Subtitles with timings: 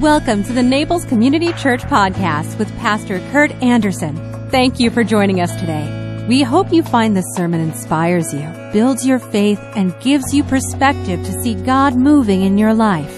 [0.00, 4.16] Welcome to the Naples Community Church Podcast with Pastor Kurt Anderson.
[4.48, 6.24] Thank you for joining us today.
[6.26, 11.22] We hope you find this sermon inspires you, builds your faith, and gives you perspective
[11.26, 13.14] to see God moving in your life.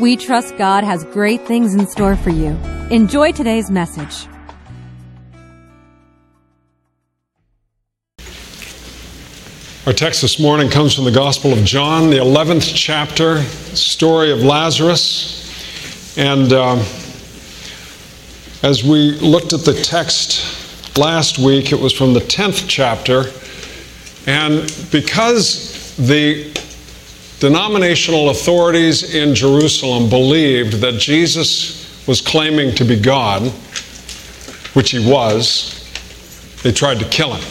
[0.00, 2.58] We trust God has great things in store for you.
[2.90, 4.26] Enjoy today's message.
[9.86, 13.40] Our text this morning comes from the Gospel of John, the 11th chapter,
[13.76, 15.43] story of Lazarus.
[16.16, 16.78] And um,
[18.62, 23.24] as we looked at the text last week, it was from the 10th chapter.
[24.26, 26.52] And because the
[27.40, 33.42] denominational authorities in Jerusalem believed that Jesus was claiming to be God,
[34.74, 35.80] which he was,
[36.62, 37.42] they tried to kill him.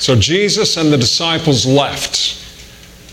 [0.00, 2.38] So Jesus and the disciples left.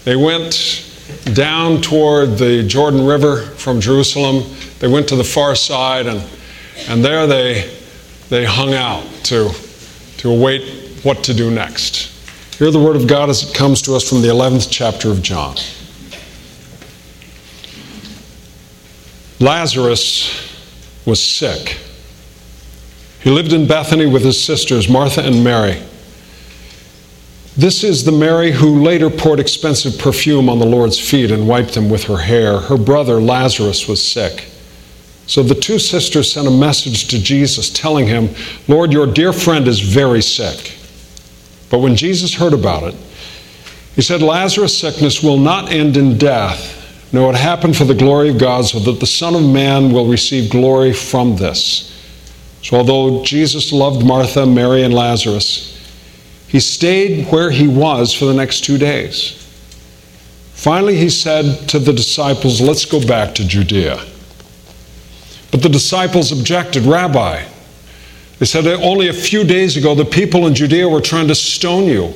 [0.05, 0.87] They went
[1.34, 4.44] down toward the Jordan River from Jerusalem.
[4.80, 6.23] They went to the far side, and,
[6.88, 7.74] and there they,
[8.29, 9.51] they hung out to,
[10.18, 12.13] to await what to do next.
[12.57, 15.21] Hear the word of God as it comes to us from the 11th chapter of
[15.21, 15.57] John.
[19.40, 21.77] Lazarus was sick.
[23.21, 25.82] He lived in Bethany with his sisters, Martha and Mary.
[27.58, 31.74] This is the Mary who later poured expensive perfume on the Lord's feet and wiped
[31.74, 32.60] them with her hair.
[32.60, 34.48] Her brother Lazarus was sick.
[35.26, 38.30] So the two sisters sent a message to Jesus telling him,
[38.68, 40.78] Lord, your dear friend is very sick.
[41.72, 42.96] But when Jesus heard about it,
[43.96, 46.76] he said, Lazarus' sickness will not end in death.
[47.12, 50.08] No, it happened for the glory of God, so that the Son of Man will
[50.08, 51.91] receive glory from this.
[52.62, 55.74] So although Jesus loved Martha, Mary, and Lazarus,
[56.48, 59.43] he stayed where he was for the next two days.
[60.54, 64.03] Finally, he said to the disciples, Let's go back to Judea.
[65.51, 67.44] But the disciples objected, Rabbi.
[68.39, 71.85] They said, Only a few days ago, the people in Judea were trying to stone
[71.85, 72.13] you.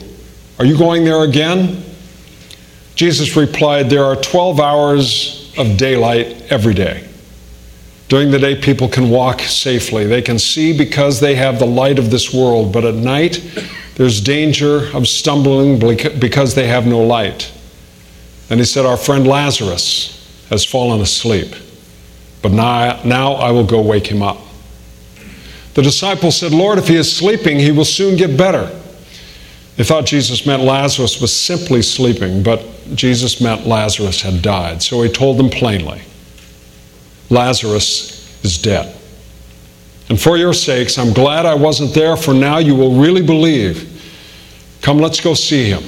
[0.59, 1.83] Are you going there again?
[2.95, 7.07] Jesus replied, There are 12 hours of daylight every day.
[8.11, 10.05] During the day, people can walk safely.
[10.05, 12.73] They can see because they have the light of this world.
[12.73, 13.41] But at night,
[13.95, 15.79] there's danger of stumbling
[16.19, 17.49] because they have no light.
[18.49, 21.55] And he said, Our friend Lazarus has fallen asleep,
[22.41, 24.39] but now, now I will go wake him up.
[25.75, 28.77] The disciples said, Lord, if he is sleeping, he will soon get better.
[29.77, 32.61] They thought Jesus meant Lazarus was simply sleeping, but
[32.93, 34.83] Jesus meant Lazarus had died.
[34.83, 36.01] So he told them plainly
[37.31, 38.95] Lazarus is dead.
[40.09, 43.87] And for your sakes, I'm glad I wasn't there, for now you will really believe.
[44.81, 45.83] Come, let's go see him.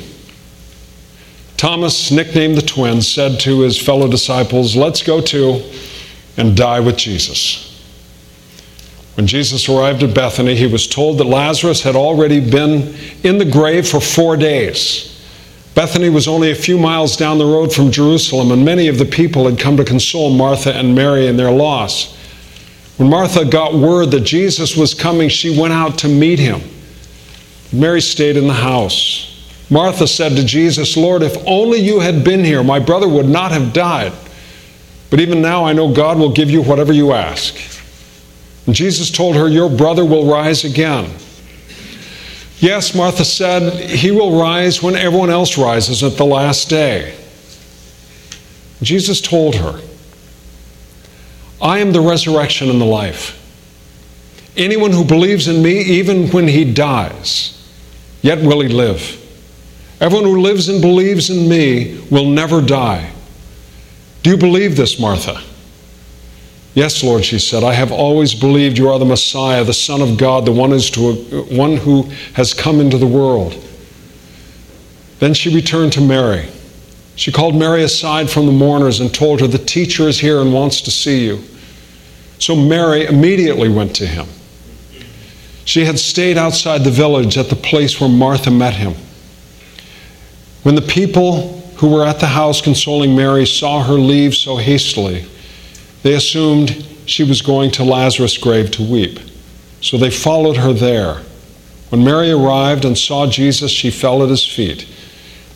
[1.57, 5.61] Thomas, nicknamed the twin, said to his fellow disciples, Let's go to
[6.37, 7.69] and die with Jesus.
[9.15, 13.45] When Jesus arrived at Bethany, he was told that Lazarus had already been in the
[13.45, 15.12] grave for four days.
[15.75, 19.05] Bethany was only a few miles down the road from Jerusalem, and many of the
[19.05, 22.15] people had come to console Martha and Mary in their loss.
[22.97, 26.61] When Martha got word that Jesus was coming, she went out to meet him.
[27.71, 29.29] Mary stayed in the house.
[29.71, 33.51] Martha said to Jesus, Lord, if only you had been here, my brother would not
[33.51, 34.13] have died.
[35.09, 37.55] But even now I know God will give you whatever you ask.
[38.67, 41.11] And Jesus told her, Your brother will rise again.
[42.63, 47.13] Yes, Martha said, He will rise when everyone else rises at the last day.
[48.81, 49.81] Jesus told her,
[51.61, 53.37] I am the resurrection and the life.
[54.55, 57.61] Anyone who believes in me, even when he dies,
[58.21, 59.19] yet will he live.
[59.99, 63.11] Everyone who lives and believes in me will never die.
[64.21, 65.43] Do you believe this, Martha?
[66.75, 70.17] Yes, Lord, she said, I have always believed you are the Messiah, the Son of
[70.17, 72.03] God, the one, to, one who
[72.33, 73.55] has come into the world.
[75.19, 76.47] Then she returned to Mary.
[77.15, 80.51] She called Mary aside from the mourners and told her, The teacher is here and
[80.51, 81.43] wants to see you.
[82.39, 84.25] So Mary immediately went to him.
[85.65, 88.95] She had stayed outside the village at the place where Martha met him.
[90.63, 95.25] When the people who were at the house consoling Mary saw her leave so hastily,
[96.03, 99.19] they assumed she was going to Lazarus' grave to weep.
[99.81, 101.21] So they followed her there.
[101.89, 104.87] When Mary arrived and saw Jesus, she fell at his feet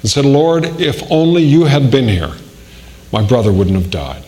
[0.02, 2.34] and said, Lord, if only you had been here,
[3.12, 4.24] my brother wouldn't have died.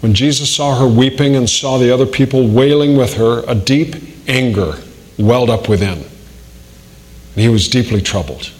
[0.00, 3.96] When Jesus saw her weeping and saw the other people wailing with her, a deep
[4.28, 4.74] anger
[5.18, 5.98] welled up within.
[5.98, 8.50] And he was deeply troubled.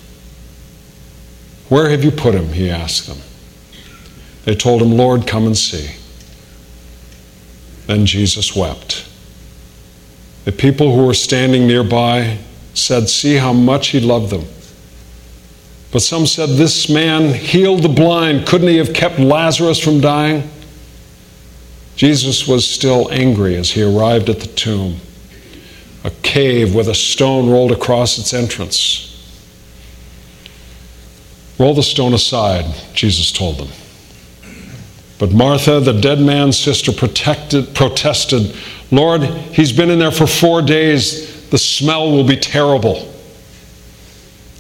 [1.69, 2.49] Where have you put him?
[2.49, 3.19] He asked them.
[4.45, 5.97] They told him, Lord, come and see.
[7.87, 9.07] Then Jesus wept.
[10.45, 12.39] The people who were standing nearby
[12.75, 14.45] said, See how much he loved them.
[15.91, 18.47] But some said, This man healed the blind.
[18.47, 20.51] Couldn't he have kept Lazarus from dying?
[21.97, 24.97] Jesus was still angry as he arrived at the tomb,
[26.03, 29.11] a cave with a stone rolled across its entrance.
[31.59, 32.65] Roll the stone aside,
[32.95, 33.69] Jesus told them.
[35.19, 38.55] But Martha, the dead man's sister, protected, protested,
[38.91, 41.49] Lord, he's been in there for four days.
[41.51, 43.11] The smell will be terrible.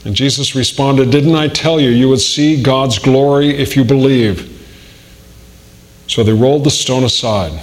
[0.04, 4.50] And Jesus responded, Didn't I tell you you would see God's glory if you believe?
[6.06, 7.62] So they rolled the stone aside.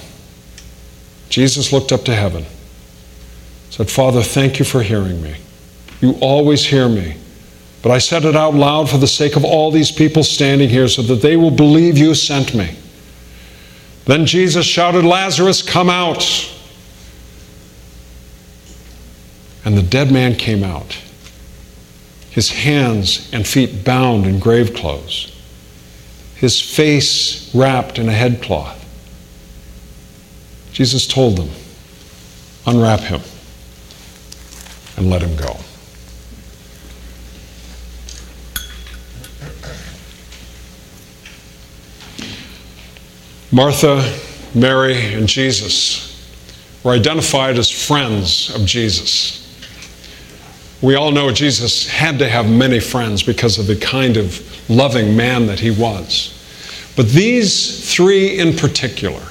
[1.30, 2.50] Jesus looked up to heaven, He
[3.70, 5.36] said, Father, thank you for hearing me.
[6.02, 7.16] You always hear me.
[7.82, 10.88] But I said it out loud for the sake of all these people standing here
[10.88, 12.78] so that they will believe you sent me.
[14.12, 16.54] Then Jesus shouted, Lazarus, come out.
[19.64, 20.98] And the dead man came out,
[22.30, 25.34] his hands and feet bound in grave clothes,
[26.36, 28.78] his face wrapped in a headcloth.
[30.74, 31.50] Jesus told them,
[32.68, 33.22] Unwrap him
[34.98, 35.56] and let him go.
[43.52, 44.18] Martha,
[44.56, 46.08] Mary, and Jesus
[46.84, 49.40] were identified as friends of Jesus.
[50.82, 55.16] We all know Jesus had to have many friends because of the kind of loving
[55.16, 56.38] man that he was.
[56.96, 59.22] But these three in particular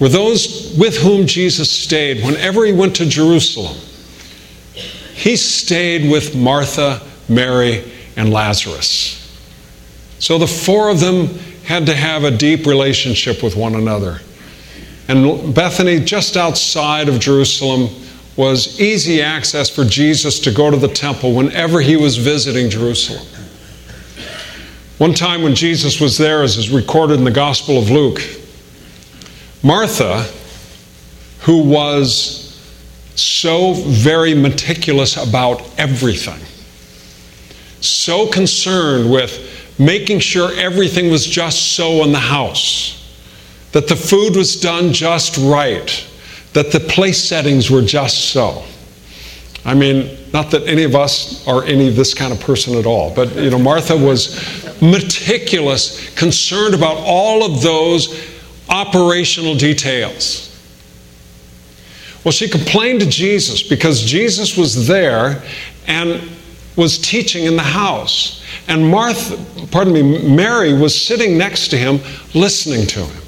[0.00, 3.76] were those with whom Jesus stayed whenever he went to Jerusalem.
[5.14, 7.84] He stayed with Martha, Mary,
[8.16, 9.18] and Lazarus.
[10.18, 11.38] So the four of them
[11.72, 14.20] had to have a deep relationship with one another.
[15.08, 17.88] And Bethany, just outside of Jerusalem,
[18.36, 23.26] was easy access for Jesus to go to the temple whenever he was visiting Jerusalem.
[24.98, 28.20] One time when Jesus was there, as is recorded in the Gospel of Luke,
[29.62, 30.30] Martha,
[31.40, 32.60] who was
[33.14, 36.40] so very meticulous about everything,
[37.80, 39.51] so concerned with
[39.84, 42.98] making sure everything was just so in the house,
[43.72, 46.06] that the food was done just right,
[46.52, 48.62] that the place settings were just so.
[49.64, 52.86] I mean, not that any of us are any of this kind of person at
[52.86, 54.36] all, but you know, Martha was
[54.82, 58.28] meticulous, concerned about all of those
[58.68, 60.48] operational details.
[62.24, 65.42] Well, she complained to Jesus because Jesus was there
[65.86, 66.20] and
[66.76, 68.42] was teaching in the house.
[68.68, 69.38] And Martha,
[69.70, 72.00] pardon me, Mary was sitting next to him
[72.34, 73.22] listening to him.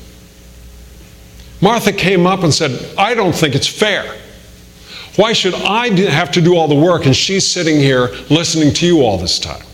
[1.60, 4.18] Martha came up and said, I don't think it's fair.
[5.16, 8.86] Why should I have to do all the work and she's sitting here listening to
[8.86, 9.64] you all this time?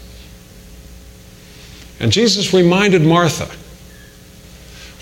[1.98, 3.46] And Jesus reminded Martha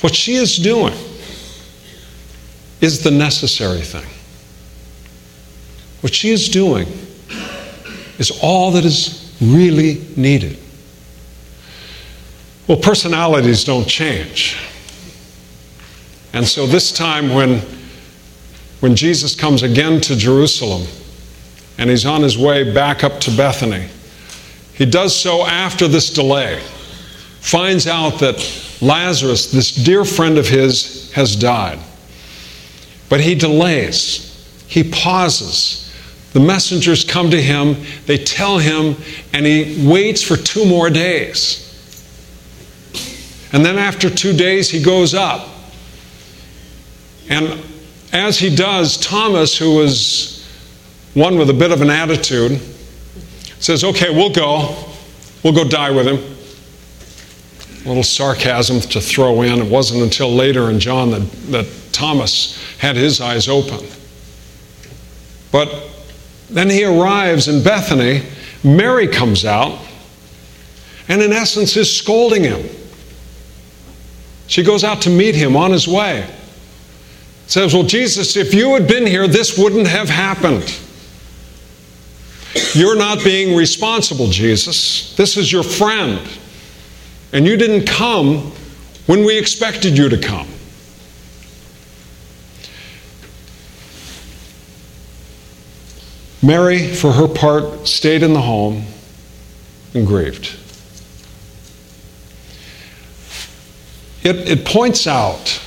[0.01, 0.95] what she is doing
[2.81, 4.07] is the necessary thing.
[6.01, 6.87] What she is doing
[8.19, 10.59] is all that is really needed.
[12.67, 14.57] Well, personalities don't change.
[16.33, 17.63] And so this time when,
[18.81, 20.87] when Jesus comes again to Jerusalem
[21.79, 23.89] and he's on his way back up to Bethany,
[24.75, 26.61] he does so after this delay,
[27.41, 28.37] finds out that
[28.81, 31.79] Lazarus, this dear friend of his, has died.
[33.09, 35.88] But he delays, he pauses
[36.39, 37.77] the messengers come to him,
[38.07, 38.95] they tell him,
[39.33, 41.65] and he waits for two more days.
[43.53, 45.49] And then after two days, he goes up.
[47.29, 47.61] And
[48.13, 50.49] as he does, Thomas, who was
[51.15, 52.61] one with a bit of an attitude,
[53.59, 54.77] says, Okay, we'll go.
[55.43, 56.19] We'll go die with him.
[57.85, 59.59] A little sarcasm to throw in.
[59.61, 63.85] It wasn't until later in John that, that Thomas had his eyes open.
[65.51, 65.97] But
[66.51, 68.23] then he arrives in Bethany.
[68.65, 69.79] Mary comes out
[71.09, 72.65] and, in essence, is scolding him.
[74.47, 76.29] She goes out to meet him on his way.
[77.47, 80.79] Says, Well, Jesus, if you had been here, this wouldn't have happened.
[82.75, 85.15] You're not being responsible, Jesus.
[85.17, 86.21] This is your friend.
[87.33, 88.53] And you didn't come
[89.07, 90.49] when we expected you to come.
[96.43, 98.85] Mary, for her part, stayed in the home
[99.95, 100.57] and grieved.
[104.23, 105.61] It, it points out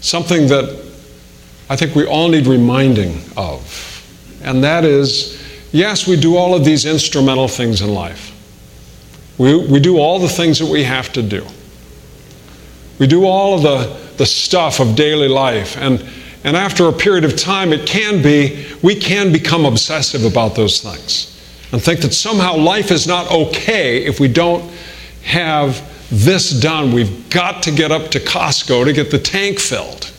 [0.00, 0.84] something that
[1.68, 3.86] I think we all need reminding of.
[4.42, 5.40] And that is
[5.72, 8.36] yes, we do all of these instrumental things in life.
[9.38, 11.46] We, we do all the things that we have to do.
[12.98, 15.76] We do all of the, the stuff of daily life.
[15.76, 16.04] And,
[16.44, 20.80] and after a period of time, it can be, we can become obsessive about those
[20.80, 21.36] things
[21.72, 24.70] and think that somehow life is not okay if we don't
[25.22, 26.92] have this done.
[26.92, 30.12] We've got to get up to Costco to get the tank filled.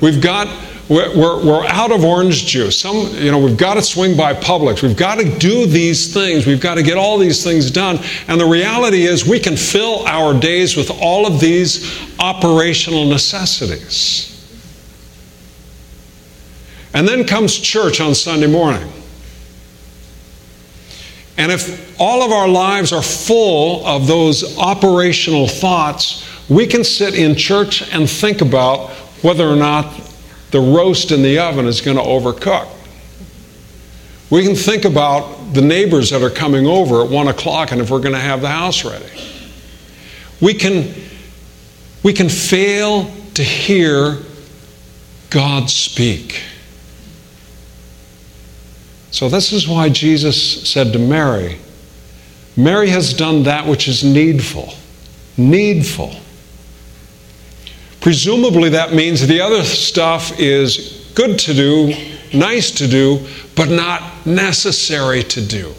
[0.00, 0.48] We've got
[0.88, 2.78] we're, we're, out of orange juice.
[2.78, 4.84] Some, you know, we've got to swing by Publix.
[4.84, 6.46] We've got to do these things.
[6.46, 7.98] We've got to get all these things done.
[8.28, 14.35] And the reality is, we can fill our days with all of these operational necessities.
[16.96, 18.90] And then comes church on Sunday morning.
[21.36, 27.14] And if all of our lives are full of those operational thoughts, we can sit
[27.14, 28.88] in church and think about
[29.20, 29.92] whether or not
[30.52, 32.66] the roast in the oven is going to overcook.
[34.30, 37.90] We can think about the neighbors that are coming over at one o'clock and if
[37.90, 39.04] we're going to have the house ready.
[40.40, 40.94] We can,
[42.02, 44.16] we can fail to hear
[45.28, 46.42] God speak.
[49.10, 51.58] So, this is why Jesus said to Mary,
[52.56, 54.74] Mary has done that which is needful.
[55.36, 56.14] Needful.
[58.00, 61.94] Presumably, that means the other stuff is good to do,
[62.32, 65.74] nice to do, but not necessary to do.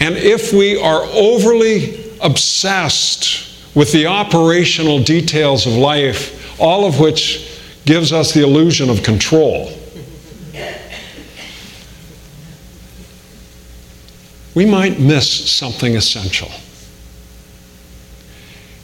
[0.00, 7.58] And if we are overly obsessed with the operational details of life, all of which
[7.84, 9.70] gives us the illusion of control,
[14.54, 16.50] we might miss something essential.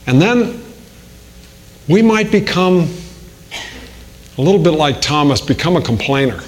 [0.07, 0.63] And then
[1.89, 2.89] we might become
[4.39, 6.41] a little bit like Thomas, become a complainer.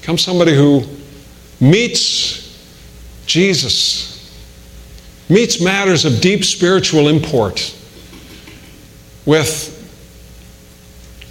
[0.00, 0.82] Become somebody who
[1.60, 2.44] meets
[3.26, 4.34] Jesus,
[5.28, 7.74] meets matters of deep spiritual import
[9.26, 9.70] with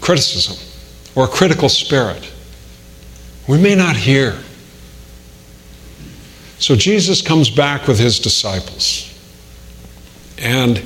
[0.01, 0.57] criticism
[1.15, 2.31] or a critical spirit.
[3.47, 4.37] We may not hear.
[6.63, 9.09] So Jesus comes back with his disciples.
[10.37, 10.77] And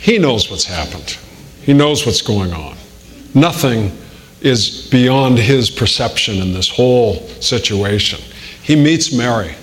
[0.00, 1.16] he knows what's happened,
[1.62, 2.76] He knows what's going on.
[3.36, 3.96] Nothing
[4.40, 8.18] is beyond His perception in this whole situation.
[8.64, 9.54] He meets Mary,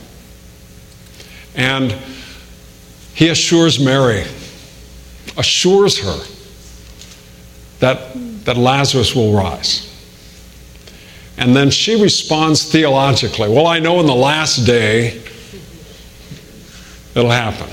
[1.56, 1.92] and
[3.14, 4.24] He assures Mary,
[5.36, 6.20] assures her
[7.80, 8.14] that,
[8.46, 9.94] that Lazarus will rise.
[11.36, 15.22] And then she responds theologically Well, I know in the last day
[17.20, 17.70] it'll happen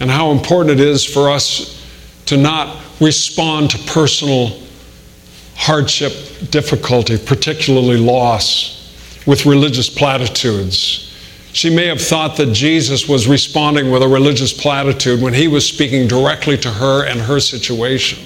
[0.00, 1.82] and how important it is for us
[2.26, 4.60] to not respond to personal
[5.54, 6.12] hardship,
[6.50, 11.10] difficulty, particularly loss, with religious platitudes.
[11.52, 15.66] She may have thought that Jesus was responding with a religious platitude when he was
[15.66, 18.22] speaking directly to her and her situation.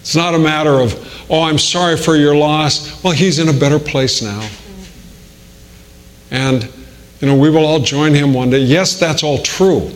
[0.00, 0.94] It's not a matter of,
[1.30, 3.02] oh, I'm sorry for your loss.
[3.04, 4.48] Well, he's in a better place now.
[6.30, 6.64] And
[7.24, 8.58] you know, we will all join him one day.
[8.58, 9.90] Yes, that's all true.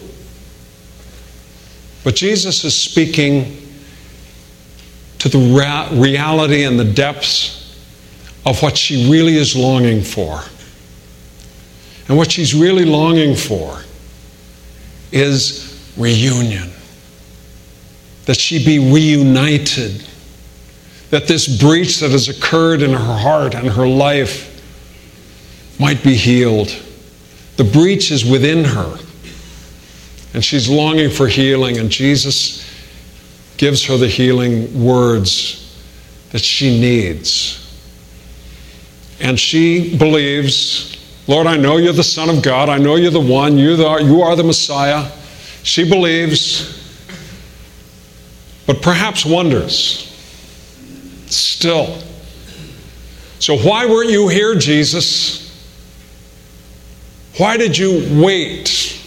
[2.03, 3.69] But Jesus is speaking
[5.19, 7.79] to the reality and the depths
[8.47, 10.41] of what she really is longing for.
[12.09, 13.83] And what she's really longing for
[15.13, 16.71] is reunion.
[18.25, 20.03] That she be reunited.
[21.11, 24.47] That this breach that has occurred in her heart and her life
[25.79, 26.75] might be healed.
[27.59, 28.99] The breach is within her.
[30.33, 32.65] And she's longing for healing, and Jesus
[33.57, 35.65] gives her the healing words
[36.31, 37.65] that she needs.
[39.21, 40.97] And she believes,
[41.27, 42.69] Lord, I know you're the Son of God.
[42.69, 43.59] I know you're the one.
[43.59, 45.11] You, the, you are the Messiah.
[45.65, 46.81] She believes,
[48.67, 50.05] but perhaps wonders
[51.27, 52.01] still.
[53.41, 55.48] So, why weren't you here, Jesus?
[57.39, 59.01] Why did you wait?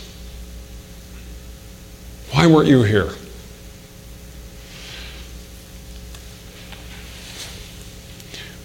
[2.32, 3.12] Why weren't you here?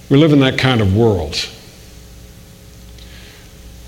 [0.09, 1.49] We live in that kind of world.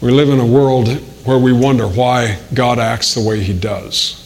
[0.01, 0.89] We live in a world
[1.25, 4.25] where we wonder why God acts the way He does.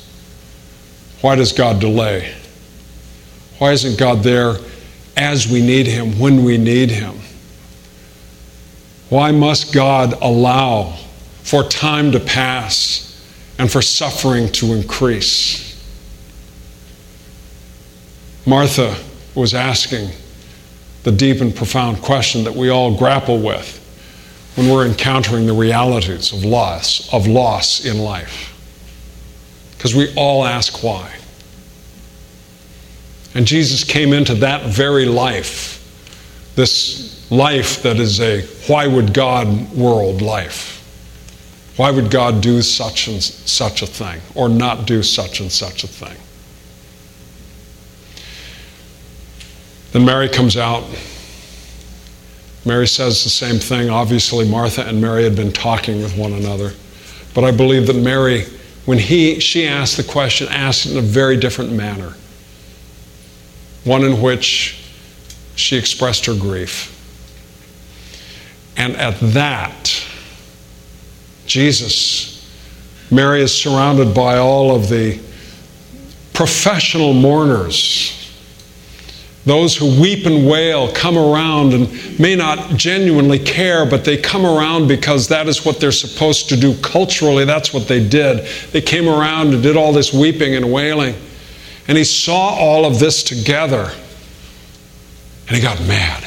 [1.20, 2.34] Why does God delay?
[3.58, 4.56] Why isn't God there
[5.18, 7.20] as we need Him, when we need Him?
[9.10, 10.96] Why must God allow
[11.42, 13.08] for time to pass
[13.58, 15.72] and for suffering to increase.
[18.46, 18.96] Martha
[19.34, 20.10] was asking
[21.04, 23.78] the deep and profound question that we all grapple with
[24.56, 28.48] when we're encountering the realities of loss, of loss in life.
[29.72, 31.12] Because we all ask why.
[33.34, 35.78] And Jesus came into that very life,
[36.54, 40.81] this life that is a why would God world life.
[41.82, 45.82] Why would God do such and such a thing or not do such and such
[45.82, 46.16] a thing?
[49.90, 50.84] Then Mary comes out.
[52.64, 53.90] Mary says the same thing.
[53.90, 56.72] Obviously, Martha and Mary had been talking with one another.
[57.34, 58.44] But I believe that Mary,
[58.84, 62.14] when he, she asked the question, asked it in a very different manner.
[63.82, 64.80] One in which
[65.56, 66.96] she expressed her grief.
[68.76, 69.91] And at that,
[71.46, 72.46] Jesus,
[73.10, 75.20] Mary is surrounded by all of the
[76.32, 78.22] professional mourners
[79.44, 84.46] those who weep and wail come around and may not genuinely care, but they come
[84.46, 87.44] around because that is what they're supposed to do culturally.
[87.44, 88.46] That's what they did.
[88.70, 91.16] They came around and did all this weeping and wailing.
[91.88, 93.90] And he saw all of this together
[95.48, 96.24] and he got mad.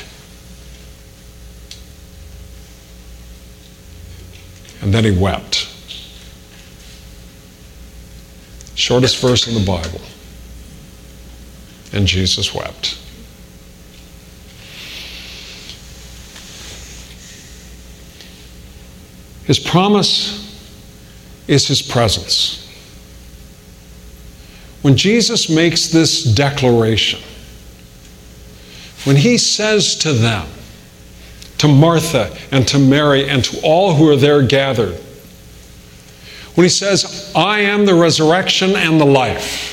[4.86, 5.68] And then he wept.
[8.76, 10.00] Shortest verse in the Bible.
[11.92, 13.00] And Jesus wept.
[19.46, 20.56] His promise
[21.48, 22.72] is His presence.
[24.84, 27.22] When Jesus makes this declaration,
[29.04, 30.48] when He says to them,
[31.58, 34.96] to Martha and to Mary and to all who are there gathered,
[36.56, 39.72] when He says, I am the resurrection and the life,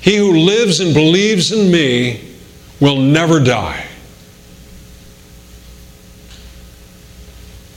[0.00, 2.34] he who lives and believes in me
[2.80, 3.86] will never die.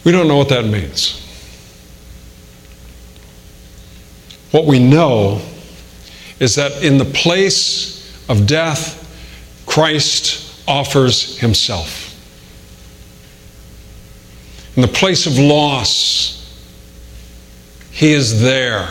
[0.03, 1.23] We don't know what that means.
[4.51, 5.41] What we know
[6.39, 9.03] is that in the place of death,
[9.65, 12.13] Christ offers himself.
[14.75, 16.37] In the place of loss,
[17.91, 18.87] he is there.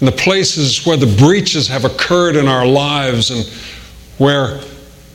[0.00, 3.46] In the places where the breaches have occurred in our lives and
[4.16, 4.60] where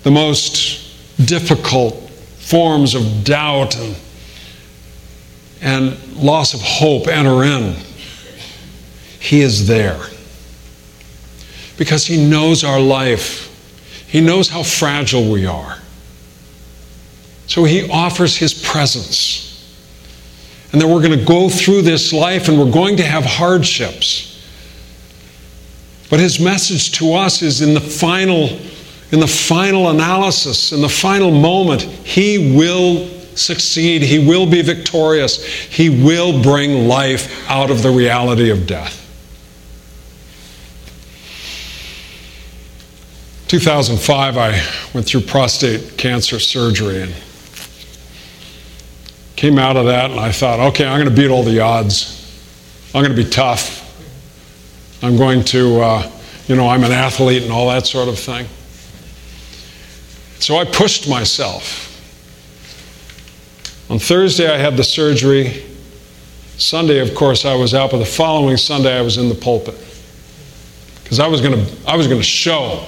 [0.04, 3.96] the most difficult forms of doubt and,
[5.62, 7.76] and loss of hope enter in,
[9.20, 10.00] He is there.
[11.78, 13.52] Because He knows our life,
[14.16, 15.78] He knows how fragile we are.
[17.48, 19.52] So He offers His presence.
[20.72, 24.42] And that we're going to go through this life and we're going to have hardships.
[26.10, 28.58] But his message to us is in the final
[29.12, 34.02] in the final analysis, in the final moment, he will succeed.
[34.02, 35.46] He will be victorious.
[35.46, 39.05] He will bring life out of the reality of death.
[43.48, 44.52] 2005, I
[44.96, 47.14] went through prostate cancer surgery and
[49.36, 52.12] came out of that, and I thought, okay, I'm going to beat all the odds.
[52.96, 53.84] I'm going to be tough.
[55.04, 56.12] I'm going to, uh,
[56.48, 58.48] you know, I'm an athlete and all that sort of thing.
[60.40, 61.92] So I pushed myself.
[63.92, 65.64] On Thursday, I had the surgery.
[66.58, 69.76] Sunday, of course, I was out, but the following Sunday, I was in the pulpit.
[71.04, 72.84] Because I was going to I was going to show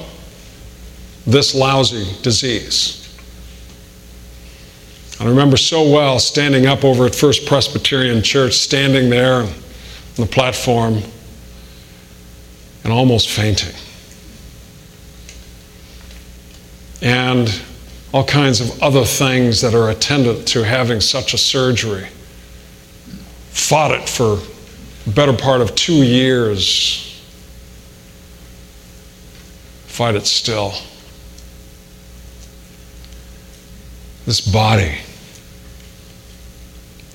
[1.28, 3.04] this lousy disease.
[5.20, 9.50] I remember so well standing up over at First Presbyterian Church, standing there on
[10.16, 11.02] the platform,
[12.84, 13.76] and almost fainting.
[17.02, 17.62] and
[18.13, 22.08] all kinds of other things that are attendant to having such a surgery.
[23.52, 24.38] Fought it for
[25.06, 27.04] the better part of two years.
[29.88, 30.74] Fight it still.
[34.28, 34.98] This body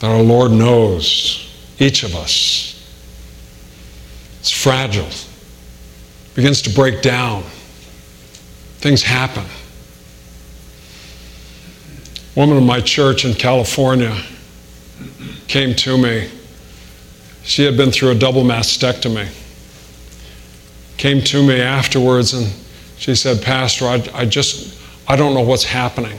[0.01, 2.71] that our Lord knows, each of us,
[4.41, 5.11] it's fragile,
[6.35, 7.43] begins to break down.
[8.79, 9.45] Things happen
[12.35, 14.19] A woman in my church in California
[15.49, 16.31] came to me.
[17.43, 19.29] She had been through a double mastectomy.
[20.97, 22.51] Came to me afterwards and
[22.97, 26.19] she said, Pastor, I, I just, I don't know what's happening.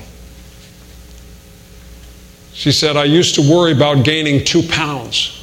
[2.53, 5.39] She said, I used to worry about gaining two pounds.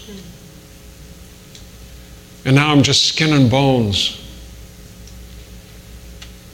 [2.45, 4.17] And now I'm just skin and bones.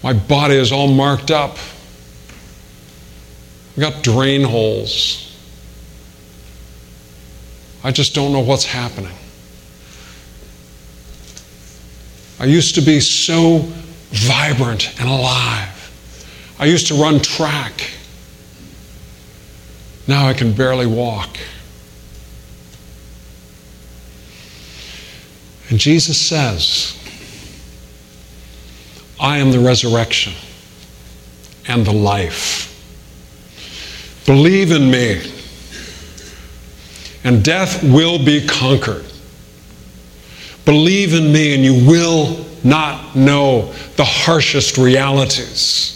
[0.02, 1.58] My body is all marked up.
[3.72, 5.22] I've got drain holes.
[7.84, 9.14] I just don't know what's happening.
[12.40, 13.58] I used to be so
[14.10, 15.72] vibrant and alive.
[16.58, 17.90] I used to run track.
[20.08, 21.36] Now I can barely walk.
[25.68, 26.96] And Jesus says,
[29.18, 30.32] I am the resurrection
[31.66, 32.72] and the life.
[34.26, 35.22] Believe in me,
[37.24, 39.04] and death will be conquered.
[40.64, 45.92] Believe in me, and you will not know the harshest realities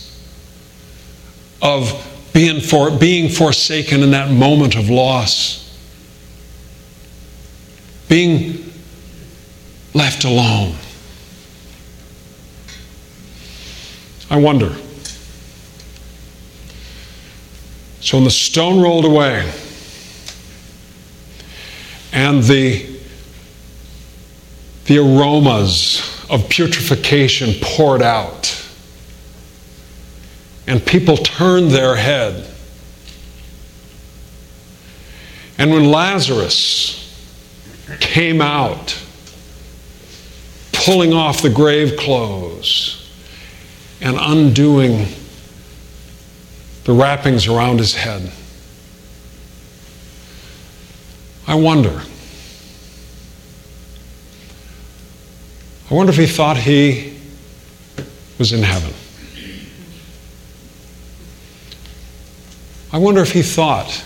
[1.63, 5.61] of being, for, being forsaken in that moment of loss,
[8.09, 8.73] being
[9.95, 10.75] left alone.
[14.31, 14.75] I wonder.
[18.01, 19.53] So when the stone rolled away
[22.13, 22.99] and the,
[24.87, 28.57] the aromas of putrefaction poured out,
[30.71, 32.49] and people turned their head.
[35.59, 36.97] And when Lazarus
[37.99, 38.97] came out,
[40.71, 43.11] pulling off the grave clothes
[44.01, 45.09] and undoing
[46.85, 48.31] the wrappings around his head,
[51.49, 52.01] I wonder.
[55.91, 57.19] I wonder if he thought he
[58.39, 58.95] was in heaven.
[62.93, 64.05] I wonder if he thought,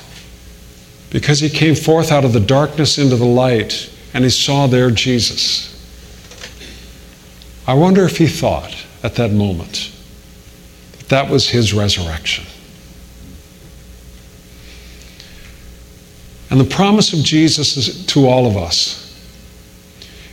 [1.11, 4.91] because he came forth out of the darkness into the light and he saw there
[4.91, 5.71] Jesus.
[7.67, 9.91] I wonder if he thought at that moment
[10.99, 12.45] that that was his resurrection.
[16.51, 19.01] And the promise of Jesus is, to all of us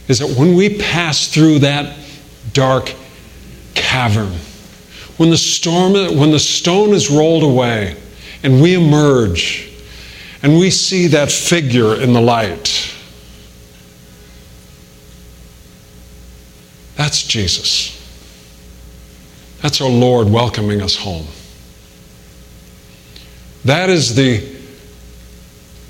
[0.08, 1.98] is that when we pass through that
[2.52, 2.94] dark
[3.76, 4.34] cavern,
[5.18, 7.96] when the storm, when the stone is rolled away,
[8.44, 9.72] and we emerge
[10.44, 12.94] and we see that figure in the light.
[16.96, 17.98] That's Jesus.
[19.62, 21.28] That's our Lord welcoming us home.
[23.66, 24.44] That is the,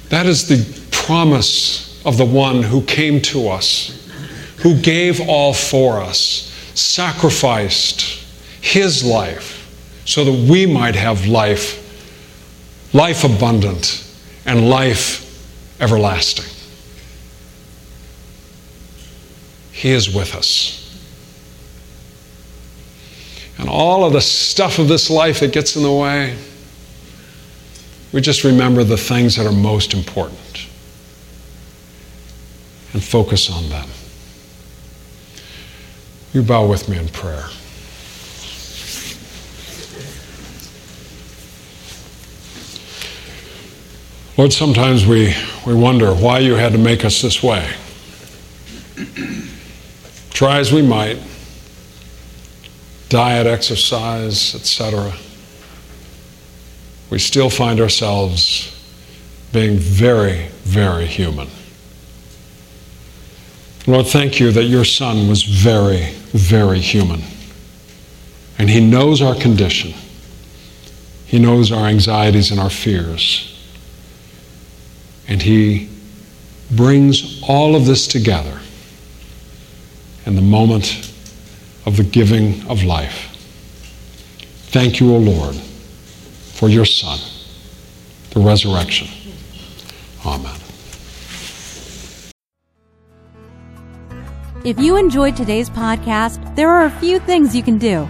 [0.09, 4.09] that is the promise of the one who came to us,
[4.57, 8.01] who gave all for us, sacrificed
[8.59, 9.57] his life
[10.05, 11.80] so that we might have life
[12.93, 14.05] life abundant,
[14.45, 15.27] and life
[15.79, 16.45] everlasting.
[19.71, 20.77] He is with us.
[23.57, 26.35] And all of the stuff of this life that gets in the way,
[28.11, 30.67] we just remember the things that are most important
[32.93, 33.87] and focus on them.
[36.33, 37.45] You bow with me in prayer.
[44.41, 45.35] Lord, sometimes we,
[45.67, 47.63] we wonder why you had to make us this way.
[50.31, 51.19] Try as we might,
[53.07, 55.13] diet, exercise, etc.,
[57.11, 58.75] we still find ourselves
[59.53, 61.47] being very, very human.
[63.85, 67.21] Lord, thank you that your Son was very, very human.
[68.57, 69.93] And He knows our condition,
[71.27, 73.50] He knows our anxieties and our fears.
[75.31, 75.87] And he
[76.71, 78.59] brings all of this together
[80.25, 81.09] in the moment
[81.85, 83.29] of the giving of life.
[84.73, 87.17] Thank you, O Lord, for your Son,
[88.31, 89.07] the resurrection.
[90.25, 90.59] Amen.
[94.65, 98.05] If you enjoyed today's podcast, there are a few things you can do.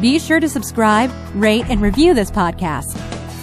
[0.00, 3.13] Be sure to subscribe, rate, and review this podcast.